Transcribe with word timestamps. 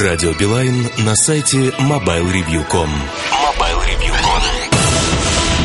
Радио 0.00 0.32
Билайн 0.32 0.90
на 0.98 1.14
сайте 1.14 1.68
mobilereview.com. 1.78 2.88
MobileReview.com 3.30 4.42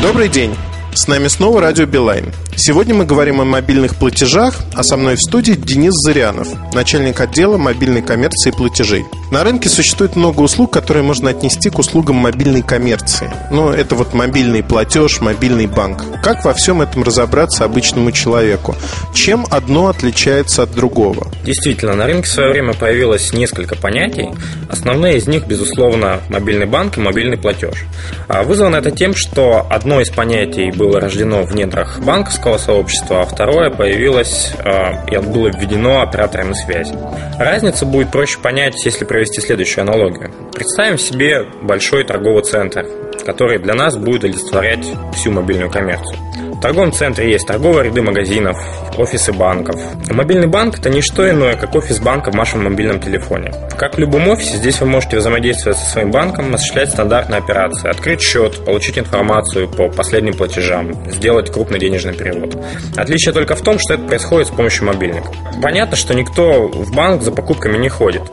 Добрый 0.04 0.30
день! 0.30 0.56
С 0.94 1.08
нами 1.08 1.28
снова 1.28 1.62
Радио 1.62 1.88
Билайн. 1.88 2.32
Сегодня 2.62 2.94
мы 2.94 3.06
говорим 3.06 3.40
о 3.40 3.46
мобильных 3.46 3.96
платежах, 3.96 4.54
а 4.76 4.84
со 4.84 4.98
мной 4.98 5.16
в 5.16 5.22
студии 5.22 5.54
Денис 5.54 5.94
Зырянов, 5.94 6.50
начальник 6.74 7.22
отдела 7.22 7.56
мобильной 7.56 8.02
коммерции 8.02 8.50
и 8.50 8.52
платежей. 8.52 9.06
На 9.32 9.46
рынке 9.46 9.70
существует 9.70 10.18
много 10.18 10.42
услуг, 10.42 10.74
которые 10.74 11.04
можно 11.04 11.30
отнести 11.30 11.70
к 11.70 11.80
услугам 11.80 12.18
мобильной 12.18 12.62
коммерции. 12.62 13.32
Ну, 13.50 13.70
это 13.70 13.96
вот 13.96 14.14
мобильный 14.14 14.62
платеж, 14.62 15.22
мобильный 15.22 15.68
банк. 15.68 16.04
Как 16.22 16.44
во 16.44 16.54
всем 16.54 16.82
этом 16.82 17.04
разобраться 17.04 17.64
обычному 17.64 18.12
человеку? 18.12 18.76
Чем 19.14 19.46
одно 19.52 19.88
отличается 19.88 20.64
от 20.64 20.74
другого? 20.76 21.28
Действительно, 21.46 21.94
на 21.94 22.08
рынке 22.08 22.28
в 22.28 22.32
свое 22.32 22.52
время 22.52 22.74
появилось 22.74 23.32
несколько 23.32 23.76
понятий. 23.76 24.30
Основные 24.68 25.18
из 25.18 25.28
них, 25.28 25.48
безусловно, 25.48 26.20
мобильный 26.28 26.66
банк 26.66 26.98
и 26.98 27.02
мобильный 27.02 27.38
платеж. 27.38 27.86
А 28.28 28.44
вызвано 28.44 28.76
это 28.76 28.92
тем, 28.92 29.16
что 29.16 29.66
одно 29.70 30.02
из 30.02 30.10
понятий 30.10 30.72
было 30.72 31.00
рождено 31.00 31.44
в 31.44 31.56
недрах 31.56 32.00
банковского 32.02 32.49
банковского 32.50 32.58
сообщества, 32.58 33.22
а 33.22 33.26
второе 33.26 33.70
появилось 33.70 34.54
э, 34.58 35.12
и 35.12 35.18
было 35.18 35.48
введено 35.50 36.02
операторами 36.02 36.54
связи. 36.54 36.96
Разницу 37.38 37.86
будет 37.86 38.12
проще 38.12 38.40
понять, 38.40 38.74
если 38.86 39.06
провести 39.06 39.42
следующую 39.42 39.84
аналогию. 39.84 40.32
Представим 40.54 40.98
себе 40.98 41.46
большой 41.62 42.04
торговый 42.04 42.44
центр, 42.44 42.86
который 43.26 43.60
для 43.60 43.74
нас 43.74 43.96
будет 43.96 44.24
олицетворять 44.24 44.86
всю 45.14 45.32
мобильную 45.32 45.70
коммерцию. 45.70 46.29
В 46.60 46.62
торговом 46.62 46.92
центре 46.92 47.32
есть 47.32 47.48
торговые 47.48 47.86
ряды 47.86 48.02
магазинов, 48.02 48.58
офисы 48.98 49.32
банков. 49.32 49.80
Мобильный 50.12 50.48
банк– 50.48 50.78
это 50.80 50.90
не 50.90 51.02
что 51.02 51.28
иное, 51.30 51.56
как 51.56 51.74
офис 51.74 52.00
банка 52.00 52.32
в 52.32 52.36
вашем 52.36 52.66
мобильном 52.66 53.00
телефоне. 53.00 53.54
Как 53.78 53.96
в 53.96 53.98
любом 53.98 54.28
офисе, 54.28 54.58
здесь 54.58 54.82
вы 54.82 54.88
можете 54.88 55.20
взаимодействовать 55.20 55.78
со 55.78 55.86
своим 55.86 56.12
банком, 56.12 56.54
осуществлять 56.54 56.90
стандартные 56.90 57.38
операции, 57.38 57.90
открыть 57.90 58.22
счет, 58.22 58.66
получить 58.66 59.00
информацию 59.00 59.70
по 59.70 59.88
последним 59.88 60.34
платежам, 60.34 61.10
сделать 61.10 61.50
крупный 61.50 61.80
денежный 61.80 62.14
перевод. 62.14 62.58
Отличие 62.98 63.34
только 63.34 63.56
в 63.56 63.62
том, 63.62 63.80
что 63.80 63.94
это 63.94 64.04
происходит 64.04 64.50
с 64.50 64.52
помощью 64.52 64.86
мобильника. 64.86 65.32
Понятно, 65.64 65.96
что 65.96 66.14
никто 66.14 66.68
в 66.68 66.94
банк 66.94 67.22
за 67.22 67.32
покупками 67.32 67.78
не 67.78 67.88
ходит. 67.88 68.24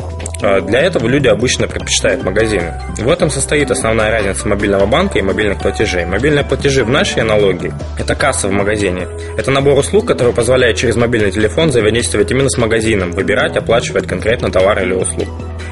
А 0.42 0.60
для 0.60 0.80
этого 0.80 1.06
люди 1.06 1.28
обычно 1.28 1.66
предпочитают 1.66 2.22
магазины. 2.22 2.74
В 2.98 3.08
этом 3.08 3.30
состоит 3.30 3.70
основная 3.70 4.10
разница 4.10 4.46
мобильного 4.46 4.86
банка 4.86 5.18
и 5.18 5.22
мобильных 5.22 5.58
платежей. 5.60 6.04
Мобильные 6.04 6.44
платежи 6.44 6.84
в 6.84 6.90
нашей 6.90 7.22
аналогии– 7.22 7.72
это 7.98 8.14
касса 8.14 8.48
в 8.48 8.52
магазине. 8.52 9.08
Это 9.38 9.50
набор 9.50 9.78
услуг, 9.78 10.06
который 10.06 10.32
позволяет 10.32 10.76
через 10.76 10.96
мобильный 10.96 11.30
телефон 11.30 11.70
взаимодействовать 11.70 12.30
именно 12.30 12.50
с 12.50 12.58
магазином, 12.58 13.12
выбирать, 13.12 13.56
оплачивать 13.56 14.06
конкретно 14.06 14.50
товар 14.50 14.82
или 14.82 14.92
услугу. 14.92 15.30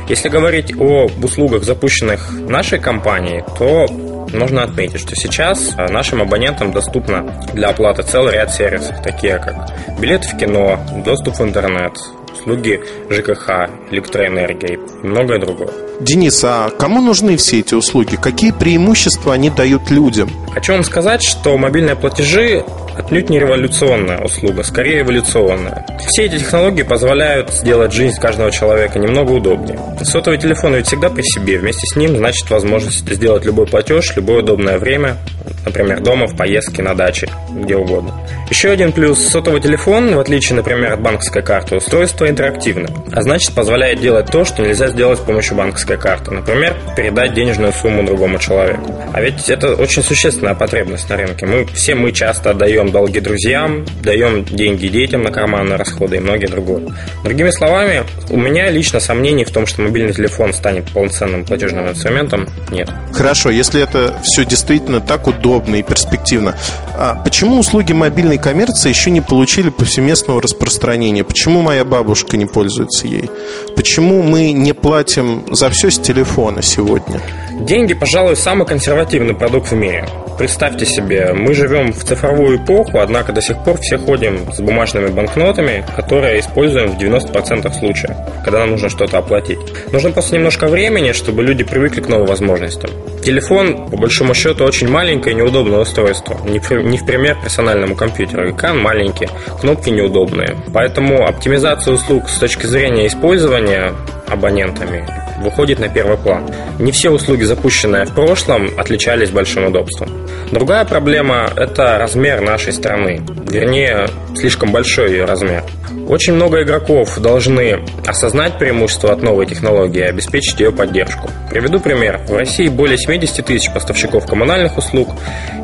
Если 0.09 0.29
говорить 0.29 0.73
об 0.73 1.25
услугах, 1.25 1.65
запущенных 1.65 2.31
нашей 2.33 2.79
компанией, 2.79 3.43
то 3.59 3.87
нужно 4.33 4.63
отметить, 4.63 5.01
что 5.01 5.15
сейчас 5.15 5.75
нашим 5.77 6.21
абонентам 6.21 6.73
доступно 6.73 7.41
для 7.55 7.69
оплаты 7.69 8.03
целый 8.03 8.35
ряд 8.35 8.53
сервисов, 8.53 9.03
такие 9.03 9.39
как 9.39 9.69
билеты 9.99 10.29
в 10.29 10.37
кино, 10.37 10.79
доступ 11.05 11.39
в 11.39 11.43
интернет, 11.43 11.93
услуги 12.35 12.81
ЖКХ, 13.11 13.71
электроэнергия 13.91 14.75
и 14.75 15.07
многое 15.07 15.39
другое. 15.39 15.71
Денис, 16.01 16.43
а 16.45 16.71
кому 16.71 17.01
нужны 17.01 17.37
все 17.37 17.61
эти 17.61 17.75
услуги? 17.75 18.17
Какие 18.17 18.51
преимущества 18.51 19.35
они 19.35 19.51
дают 19.51 19.91
людям? 19.91 20.29
Хочу 20.53 20.73
вам 20.73 20.85
сказать, 20.85 21.23
что 21.23 21.57
мобильные 21.57 21.97
платежи 21.97 22.65
отнюдь 22.97 23.31
не 23.31 23.39
революционная 23.39 24.21
услуга, 24.21 24.63
скорее 24.63 25.01
эволюционная. 25.01 25.85
Все 26.07 26.25
эти 26.25 26.39
технологии 26.39 26.83
позволяют 26.83 27.51
сделать 27.51 27.93
жизнь 27.93 28.21
каждого 28.21 28.51
человека 28.51 28.99
немного 28.99 29.33
удобнее. 29.33 29.79
Сотовый 30.03 30.39
телефон 30.39 30.75
ведь 30.75 30.87
всегда 30.87 31.11
при 31.11 31.23
себе, 31.23 31.59
вместе 31.59 31.87
с 31.87 31.97
ним 31.97 32.17
значит 32.17 32.49
возможность 32.51 33.09
сделать 33.09 33.45
любой 33.45 33.67
платеж, 33.67 34.15
любое 34.17 34.43
удобное 34.43 34.79
время, 34.79 35.17
например, 35.65 36.01
дома, 36.01 36.27
в 36.27 36.37
поездке, 36.37 36.83
на 36.83 36.95
даче, 36.95 37.29
где 37.51 37.77
угодно. 37.77 38.13
Еще 38.51 38.71
один 38.71 38.93
плюс– 38.93 39.19
сотовый 39.29 39.61
телефон, 39.61 40.15
в 40.15 40.21
отличие, 40.21 40.57
например, 40.57 40.93
от 40.93 41.01
банковской 41.01 41.43
карты, 41.43 41.77
устройство 41.77 42.29
интерактивно, 42.29 42.89
а 43.13 43.23
значит 43.23 43.55
позволяет 43.55 44.01
делать 44.01 44.31
то, 44.31 44.45
что 44.45 44.63
нельзя 44.63 44.89
сделать 44.89 45.19
с 45.19 45.23
помощью 45.23 45.57
банковской 45.57 45.97
карты. 45.97 46.31
Например, 46.31 46.77
передать 46.97 47.35
денежную 47.35 47.73
сумму 47.73 48.05
другому 48.05 48.39
человеку. 48.39 48.95
А 49.13 49.21
ведь 49.21 49.49
это 49.49 49.75
очень 49.75 50.03
существенная 50.03 50.55
потребность 50.55 51.09
на 51.09 51.17
рынке. 51.17 51.47
Мы, 51.47 51.67
все 51.67 51.95
мы 51.95 52.13
часто 52.13 52.51
отдаем 52.51 52.84
долги 52.91 53.21
друзьям, 53.21 53.85
даем 54.03 54.45
деньги 54.45 54.89
детям 54.89 55.23
на 55.23 55.31
карманные 55.31 55.77
расходы 55.77 56.17
и 56.17 56.21
многие 56.21 56.47
другое. 56.47 56.83
Другими 57.23 57.51
словами, 57.51 58.05
у 58.31 58.37
меня 58.37 58.71
лично 58.71 59.01
сомнений 59.01 59.45
в 59.45 59.51
том, 59.51 59.67
что 59.67 59.83
мобильный 59.83 60.13
телефон 60.13 60.53
станет 60.53 60.91
полноценным 60.93 61.45
платежным 61.45 61.89
инструментом, 61.89 62.49
нет. 62.71 62.91
Хорошо, 63.13 63.51
если 63.51 63.83
это 63.83 64.15
все 64.23 64.45
действительно 64.45 65.01
так 65.01 65.27
удобно 65.27 65.77
и 65.77 65.83
перспективно, 65.83 66.57
а 66.97 67.15
почему 67.15 67.59
услуги 67.59 67.93
мобильной 67.93 68.39
коммерции 68.39 68.89
еще 68.89 69.11
не 69.11 69.21
получили 69.21 69.71
повсеместного 69.71 70.41
распространения? 70.41 71.25
Почему 71.25 71.63
моя 71.63 71.85
бабушка 71.85 72.37
не 72.37 72.47
пользуется 72.47 73.07
ей? 73.07 73.31
Почему 73.77 74.23
мы 74.23 74.53
не 74.53 74.73
платим 74.73 75.45
за 75.51 75.71
все 75.71 75.91
с 75.91 75.99
телефона 75.99 76.63
сегодня? 76.63 77.21
Деньги, 77.61 77.95
пожалуй, 77.95 78.37
самый 78.37 78.67
консервативный 78.67 79.35
продукт 79.35 79.71
в 79.71 79.75
мире. 79.75 80.09
Представьте 80.37 80.85
себе, 80.85 81.33
мы 81.33 81.55
живем 81.55 81.93
в 81.93 82.03
цифровую 82.03 82.59
эпоху, 82.59 82.99
однако 82.99 83.33
до 83.33 83.41
сих 83.41 83.63
пор 83.63 83.79
все 83.81 83.99
ходим 83.99 84.53
с 84.53 84.61
бумажными 84.61 85.07
банкнотами, 85.07 85.85
которые 85.95 86.41
используем 86.41 86.91
в 86.91 86.99
90% 86.99 87.73
случаев, 87.73 88.17
когда 88.45 88.61
нам 88.61 88.73
нужно 88.73 88.89
что-то 88.89 89.19
оплатить. 89.19 89.59
Нужно 89.93 90.11
просто 90.11 90.35
немножко 90.35 90.67
времени, 90.67 91.13
чтобы 91.13 91.45
люди 91.45 91.63
привыкли 91.63 92.01
к 92.01 92.09
новым 92.09 92.27
возможностям. 92.27 92.91
Телефон, 93.23 93.89
по 93.89 93.97
большому 93.97 94.35
счету, 94.35 94.65
очень 94.65 94.89
маленькое 94.89 95.35
и 95.35 95.39
неудобное 95.39 95.79
устройство. 95.79 96.37
Не 96.45 96.59
в, 96.59 96.71
не 96.73 96.99
в 96.99 97.07
пример 97.07 97.39
персональному 97.41 97.95
компьютеру. 97.95 98.51
Экран 98.51 98.79
маленький, 98.79 99.29
кнопки 99.61 99.91
неудобные. 99.91 100.57
Поэтому 100.73 101.25
оптимизация 101.25 101.95
услуг 101.95 102.29
с 102.29 102.39
точки 102.39 102.67
зрения 102.67 103.07
использования 103.07 103.95
абонентами 104.29 105.24
выходит 105.39 105.79
на 105.79 105.89
первый 105.89 106.17
план. 106.17 106.45
Не 106.79 106.93
все 106.93 107.11
услуги, 107.11 107.43
запущенные 107.43 108.05
в 108.05 108.15
прошлом, 108.15 108.71
отличались 108.77 109.31
большим 109.31 109.67
удобством. 109.67 110.11
Другая 110.51 110.85
проблема– 110.85 111.51
это 111.57 111.99
размер 111.99 112.41
нашей 112.41 112.73
страны, 112.73 113.23
вернее, 113.49 114.07
слишком 114.37 114.73
большой 114.73 115.13
ее 115.13 115.25
размер. 115.25 115.65
Очень 116.09 116.35
много 116.35 116.63
игроков 116.63 117.19
должны 117.19 117.85
осознать 118.07 118.59
преимущество 118.59 119.13
от 119.13 119.23
новой 119.23 119.47
технологии 119.47 120.01
и 120.01 120.09
обеспечить 120.09 120.61
ее 120.61 120.71
поддержку. 120.71 121.31
Приведу 121.51 121.81
пример. 121.81 122.21
В 122.29 122.37
России 122.37 122.69
более 122.69 122.99
70 122.99 123.45
тысяч 123.45 123.73
поставщиков 123.73 124.27
коммунальных 124.27 124.77
услуг. 124.77 125.09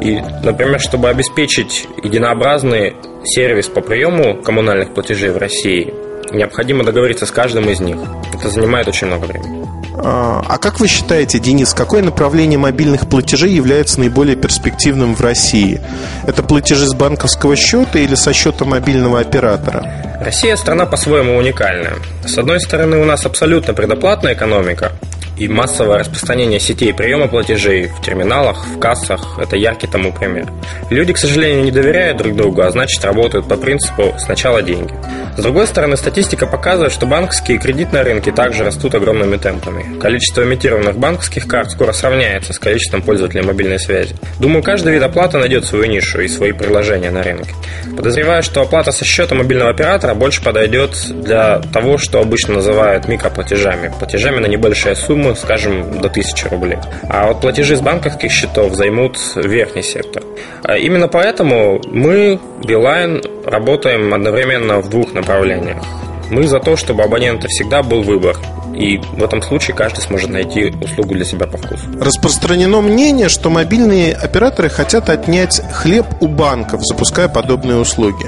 И, 0.01 0.19
например, 0.43 0.81
чтобы 0.81 1.11
обеспечить 1.11 1.87
единообразный 2.03 2.95
сервис 3.25 3.69
по 3.69 3.83
приему 3.83 4.43
коммунальных 4.43 4.95
платежей 4.95 5.31
в 5.31 5.37
России, 5.37 5.93
необходимо 6.33 6.85
договориться 6.85 7.27
с 7.27 7.31
каждым 7.31 7.69
из 7.69 7.81
них. 7.81 7.99
Это 8.33 8.49
занимает 8.49 8.89
очень 8.89 9.09
много 9.09 9.27
времени. 9.27 9.59
А, 9.97 10.45
а 10.49 10.59
как 10.59 10.81
вы 10.81 10.89
считаете, 10.89 11.39
Денис, 11.39 11.75
какое 11.75 12.03
направление 12.03 12.59
мобильных 12.59 13.09
платежей 13.09 13.53
является 13.53 14.01
наиболее 14.01 14.37
перспективным 14.37 15.15
в 15.15 15.21
России? 15.21 15.81
Это 16.27 16.43
платежи 16.43 16.87
с 16.87 16.95
банковского 16.95 17.56
счета 17.56 17.99
или 17.99 18.15
со 18.15 18.33
счета 18.33 18.65
мобильного 18.65 19.21
оператора? 19.21 20.19
Россия 20.21 20.56
страна 20.56 20.87
по-своему 20.87 21.37
уникальная. 21.37 21.95
С 22.25 22.37
одной 22.39 22.61
стороны, 22.61 22.99
у 22.99 23.05
нас 23.05 23.25
абсолютно 23.25 23.75
предоплатная 23.75 24.34
экономика, 24.34 24.93
и 25.41 25.49
массовое 25.49 26.01
распространение 26.01 26.61
сетей 26.61 26.93
приема 26.93 27.27
платежей 27.27 27.87
в 27.87 28.03
терминалах, 28.03 28.67
в 28.67 28.78
кассах– 28.78 29.39
это 29.41 29.56
яркий 29.56 29.87
тому 29.87 30.12
пример. 30.12 30.47
Люди, 30.91 31.15
к 31.15 31.19
сожалению, 31.19 31.65
не 31.65 31.71
доверяют 31.71 32.19
друг 32.19 32.37
другу, 32.37 32.61
а 32.61 32.71
значит 32.71 33.03
работают 33.03 33.49
по 33.49 33.56
принципу 33.56 34.15
«сначала 34.19 34.62
деньги». 34.62 34.93
С 35.39 35.43
другой 35.43 35.67
стороны, 35.67 35.97
статистика 35.97 36.47
показывает, 36.47 36.93
что 36.93 37.06
банковские 37.06 37.57
и 37.57 37.60
кредитные 37.60 38.03
рынки 38.03 38.31
также 38.31 38.65
растут 38.65 38.95
огромными 38.95 39.39
темпами. 39.39 39.98
Количество 39.98 40.42
имитированных 40.42 40.98
банковских 40.98 41.47
карт 41.47 41.71
скоро 41.71 41.92
сравняется 41.92 42.53
с 42.53 42.59
количеством 42.59 43.01
пользователей 43.01 43.42
мобильной 43.42 43.78
связи. 43.78 44.15
Думаю, 44.39 44.63
каждый 44.63 44.92
вид 44.92 45.03
оплаты 45.03 45.39
найдет 45.39 45.65
свою 45.65 45.87
нишу 45.87 46.21
и 46.21 46.28
свои 46.28 46.53
приложения 46.53 47.10
на 47.10 47.22
рынке. 47.22 47.54
Подозреваю, 47.97 48.42
что 48.42 48.60
оплата 48.60 48.92
со 48.92 49.07
счета 49.07 49.34
мобильного 49.34 49.71
оператора 49.71 50.15
больше 50.15 50.42
подойдет 50.42 50.91
для 51.09 51.60
того, 51.72 51.97
что 51.97 52.21
обычно 52.21 52.54
называют 52.54 53.09
микроплатежами. 53.09 53.91
Платежами 53.98 54.41
на 54.41 54.47
небольшие 54.47 54.95
суммы, 54.95 55.29
скажем, 55.36 56.00
до 56.00 56.09
1000 56.09 56.48
рублей. 56.48 56.78
А 57.09 57.28
вот 57.28 57.41
платежи 57.41 57.77
с 57.77 57.80
банковских 57.80 58.30
счетов 58.30 58.74
займут 58.74 59.18
верхний 59.36 59.82
сектор. 59.82 60.22
А 60.62 60.77
именно 60.77 61.09
поэтому 61.09 61.80
мы, 61.86 62.38
Билайн, 62.65 63.22
работаем 63.44 64.12
одновременно 64.15 64.80
в 64.80 64.88
двух 64.88 65.12
направлениях. 65.12 65.82
Мы 66.30 66.47
за 66.47 66.60
то, 66.60 66.77
чтобы 66.77 67.03
абонента 67.03 67.48
всегда 67.48 67.82
был 67.82 68.03
выбор. 68.03 68.36
И 68.74 68.98
в 68.98 69.22
этом 69.22 69.42
случае 69.42 69.77
каждый 69.77 70.00
сможет 70.00 70.30
найти 70.30 70.72
услугу 70.80 71.15
для 71.15 71.24
себя 71.24 71.47
по 71.47 71.59
вкусу. 71.59 71.84
Распространено 72.00 72.80
мнение, 72.80 73.28
что 73.28 73.50
мобильные 73.50 74.15
операторы 74.15 74.68
хотят 74.68 75.10
отнять 75.10 75.60
хлеб 75.72 76.06
у 76.21 76.28
банков, 76.28 76.80
запуская 76.84 77.28
подобные 77.28 77.78
услуги. 77.78 78.27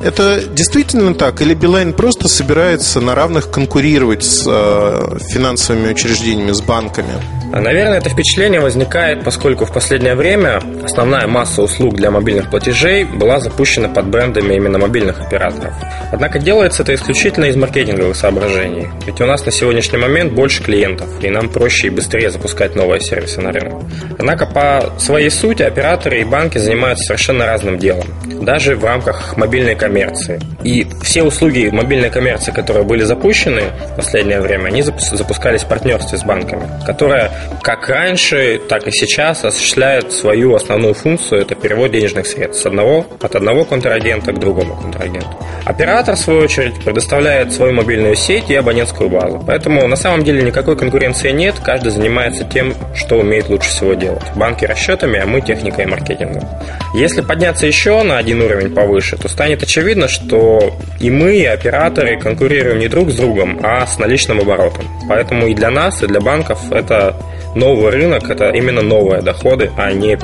Это 0.00 0.44
действительно 0.44 1.14
так? 1.14 1.40
Или 1.42 1.54
Билайн 1.54 1.92
просто 1.92 2.28
собирается 2.28 3.00
на 3.00 3.14
равных 3.14 3.50
конкурировать 3.50 4.24
с 4.24 4.44
э, 4.46 5.18
финансовыми 5.30 5.90
учреждениями, 5.90 6.52
с 6.52 6.60
банками? 6.60 7.14
Наверное, 7.50 7.98
это 7.98 8.10
впечатление 8.10 8.60
возникает, 8.60 9.24
поскольку 9.24 9.64
в 9.64 9.72
последнее 9.72 10.14
время 10.14 10.60
основная 10.84 11.26
масса 11.26 11.62
услуг 11.62 11.96
для 11.96 12.10
мобильных 12.10 12.50
платежей 12.50 13.04
была 13.04 13.40
запущена 13.40 13.88
под 13.88 14.06
брендами 14.06 14.54
именно 14.54 14.78
мобильных 14.78 15.20
операторов. 15.20 15.72
Однако 16.12 16.38
делается 16.38 16.82
это 16.82 16.94
исключительно 16.94 17.46
из 17.46 17.56
маркетинговых 17.56 18.16
соображений. 18.16 18.88
Ведь 19.06 19.20
у 19.20 19.26
нас 19.26 19.44
на 19.44 19.52
сегодняшний 19.52 19.98
момент 19.98 20.32
больше 20.32 20.62
клиентов, 20.62 21.08
и 21.22 21.30
нам 21.30 21.48
проще 21.48 21.88
и 21.88 21.90
быстрее 21.90 22.30
запускать 22.30 22.76
новые 22.76 23.00
сервисы 23.00 23.40
на 23.40 23.52
рынок. 23.52 23.82
Однако 24.18 24.46
по 24.46 24.92
своей 24.98 25.30
сути 25.30 25.62
операторы 25.62 26.20
и 26.20 26.24
банки 26.24 26.58
занимаются 26.58 27.04
совершенно 27.04 27.46
разным 27.46 27.78
делом, 27.78 28.06
даже 28.42 28.76
в 28.76 28.84
рамках 28.84 29.36
мобильной 29.36 29.74
коммерции. 29.74 30.40
И 30.64 30.86
все 31.02 31.22
услуги 31.22 31.70
мобильной 31.72 32.10
коммерции, 32.10 32.52
которые 32.52 32.84
были 32.84 33.04
запущены 33.04 33.62
в 33.92 33.96
последнее 33.96 34.40
время, 34.40 34.68
они 34.68 34.82
запускались 34.82 35.62
в 35.62 35.68
партнерстве 35.68 36.18
с 36.18 36.22
банками, 36.22 36.68
которая 36.86 37.30
как 37.62 37.88
раньше, 37.88 38.60
так 38.68 38.86
и 38.86 38.90
сейчас 38.90 39.44
осуществляет 39.44 40.12
свою 40.12 40.54
основную 40.54 40.94
функцию, 40.94 41.42
это 41.42 41.54
перевод 41.54 41.92
денежных 41.92 42.26
средств 42.26 42.62
с 42.62 42.66
одного, 42.66 43.06
от 43.20 43.34
одного 43.34 43.64
контрагента 43.64 44.32
к 44.32 44.38
другому 44.38 44.76
контрагенту. 44.76 45.28
Оператор, 45.64 46.14
в 46.14 46.18
свою 46.18 46.40
очередь, 46.40 46.82
предоставляет 46.82 47.52
свою 47.52 47.74
мобильную 47.74 48.16
сеть 48.16 48.48
и 48.48 48.54
абонентскую 48.54 49.10
базу. 49.10 49.42
Поэтому 49.46 49.86
на 49.86 49.96
самом 49.96 50.24
деле 50.24 50.42
никакой 50.42 50.76
конкуренции 50.76 51.30
нет, 51.30 51.56
каждый 51.62 51.90
занимается 51.90 52.44
тем, 52.44 52.74
что 52.94 53.16
умеет 53.16 53.48
лучше 53.48 53.68
всего 53.68 53.94
делать. 53.94 54.24
Банки 54.34 54.64
расчетами, 54.64 55.18
а 55.18 55.26
мы 55.26 55.40
техникой 55.40 55.84
и 55.84 55.88
маркетингом. 55.88 56.48
Если 56.94 57.20
подняться 57.20 57.66
еще 57.66 58.02
на 58.02 58.16
один 58.16 58.40
уровень 58.40 58.74
повыше, 58.74 59.16
то 59.16 59.28
станет 59.28 59.62
очевидно, 59.62 60.08
что 60.08 60.72
и 61.00 61.10
мы, 61.10 61.36
и 61.36 61.44
операторы 61.44 62.18
конкурируем 62.18 62.78
не 62.78 62.88
друг 62.88 63.10
с 63.10 63.16
другом, 63.16 63.60
а 63.62 63.86
с 63.86 63.98
наличным 63.98 64.40
оборотом. 64.40 64.86
Поэтому 65.08 65.48
и 65.48 65.54
для 65.54 65.70
нас, 65.70 66.02
и 66.02 66.06
для 66.06 66.20
банков 66.20 66.72
это 66.72 67.14
новый 67.58 67.90
рынок– 67.90 68.30
это 68.30 68.50
именно 68.50 68.82
новые 68.82 69.20
доходы, 69.20 69.70
а 69.76 69.92
не 69.92 70.18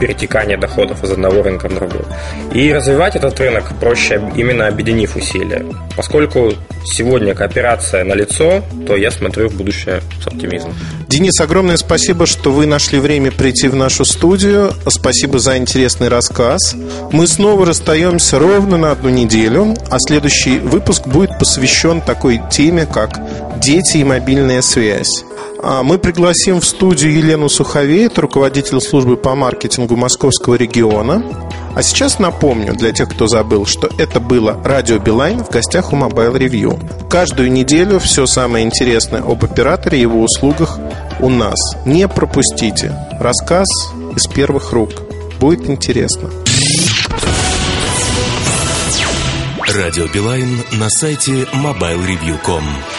перетекание 0.00 0.56
доходов 0.56 1.02
из 1.04 1.10
одного 1.10 1.42
рынка 1.42 1.68
в 1.68 1.74
другой. 1.74 2.04
И 2.54 2.72
развивать 2.72 3.16
этот 3.16 3.38
рынок 3.40 3.72
проще 3.80 4.20
именно 4.36 4.66
объединив 4.66 5.16
усилия. 5.16 5.64
Поскольку 5.98 6.52
сегодня 6.84 7.34
кооперация 7.34 8.04
на 8.04 8.14
лицо, 8.14 8.62
то 8.86 8.94
я 8.94 9.10
смотрю 9.10 9.48
в 9.48 9.54
будущее 9.54 10.00
с 10.22 10.28
оптимизмом. 10.28 10.72
Денис, 11.08 11.40
огромное 11.40 11.76
спасибо, 11.76 12.24
что 12.24 12.52
вы 12.52 12.66
нашли 12.66 13.00
время 13.00 13.32
прийти 13.32 13.66
в 13.66 13.74
нашу 13.74 14.04
студию. 14.04 14.72
Спасибо 14.86 15.40
за 15.40 15.58
интересный 15.58 16.06
рассказ. 16.06 16.76
Мы 17.10 17.26
снова 17.26 17.66
расстаемся 17.66 18.38
ровно 18.38 18.76
на 18.76 18.92
одну 18.92 19.08
неделю, 19.08 19.74
а 19.90 19.98
следующий 19.98 20.60
выпуск 20.60 21.08
будет 21.08 21.36
посвящен 21.36 22.00
такой 22.00 22.40
теме, 22.48 22.86
как 22.86 23.18
дети 23.58 23.96
и 23.96 24.04
мобильная 24.04 24.62
связь. 24.62 25.24
А 25.60 25.82
мы 25.82 25.98
пригласим 25.98 26.60
в 26.60 26.64
студию 26.64 27.12
Елену 27.12 27.48
Суховей, 27.48 28.08
руководитель 28.14 28.80
службы 28.80 29.16
по 29.16 29.34
маркетингу 29.34 29.96
Московского 29.96 30.54
региона. 30.54 31.24
А 31.74 31.82
сейчас 31.82 32.18
напомню 32.18 32.74
для 32.74 32.92
тех, 32.92 33.08
кто 33.08 33.26
забыл, 33.26 33.66
что 33.66 33.88
это 33.98 34.20
было 34.20 34.60
Радио 34.64 34.98
Билайн 34.98 35.44
в 35.44 35.50
гостях 35.50 35.92
у 35.92 35.96
Mobile 35.96 36.36
Review. 36.36 37.08
Каждую 37.08 37.52
неделю 37.52 37.98
все 37.98 38.26
самое 38.26 38.64
интересное 38.64 39.22
об 39.22 39.44
операторе 39.44 39.98
и 39.98 40.02
его 40.02 40.22
услугах 40.22 40.78
у 41.20 41.28
нас. 41.28 41.58
Не 41.84 42.08
пропустите. 42.08 42.94
Рассказ 43.20 43.68
из 44.16 44.26
первых 44.26 44.72
рук. 44.72 44.90
Будет 45.38 45.68
интересно. 45.68 46.30
Радио 49.66 50.06
Билайн 50.08 50.62
на 50.72 50.88
сайте 50.88 51.46
mobilereview.com. 51.52 52.97